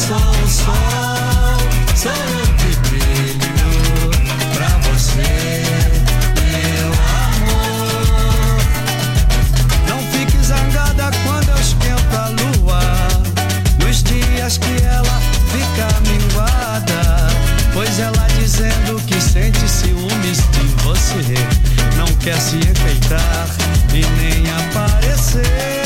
[0.00, 1.60] sol, sol,
[1.94, 4.10] sou eu que brilho
[4.54, 5.62] pra você,
[6.40, 6.88] meu
[7.26, 8.60] amor.
[9.88, 12.82] Não fique zangada quando eu esquento a lua,
[13.78, 15.20] nos dias que ela
[15.52, 17.28] fica minguada,
[17.74, 21.34] pois ela dizendo que sente ciúmes de você,
[21.98, 23.46] não quer se enfeitar
[23.92, 25.79] e nem aparecer.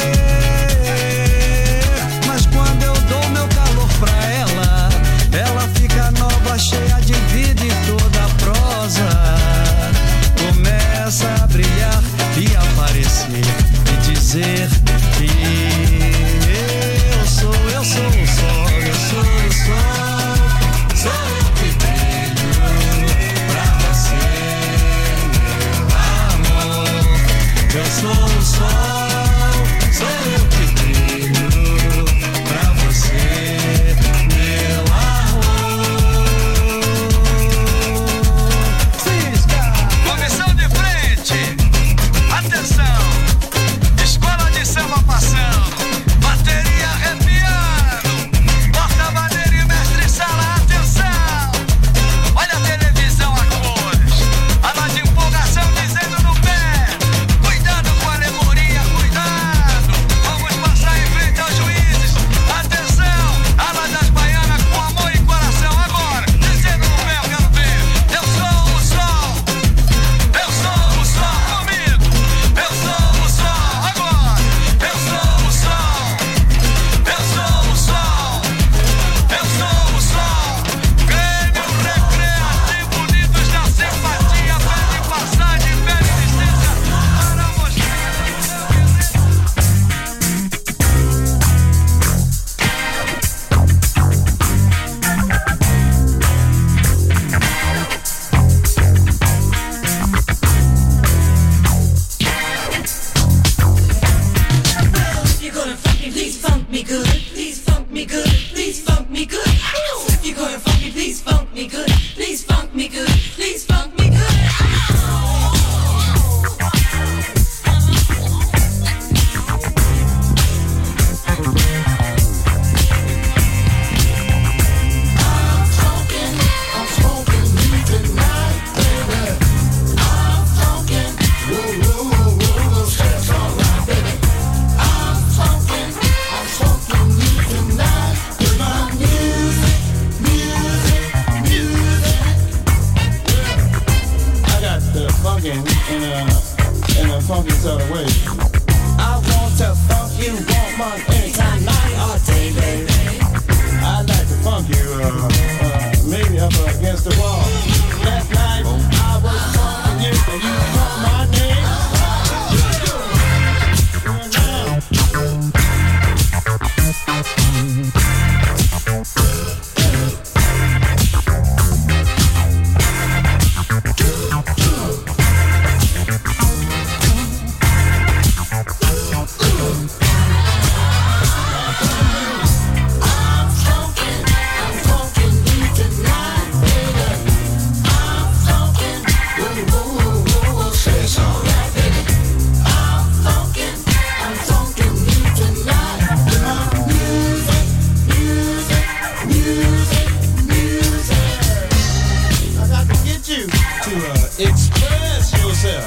[204.67, 205.85] Express yourself.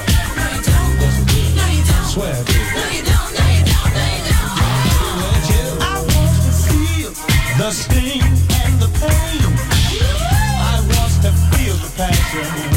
[2.07, 2.35] Swear,
[5.79, 7.11] I want to feel
[7.57, 9.41] the sting and the pain.
[10.59, 12.76] I want to feel the passion.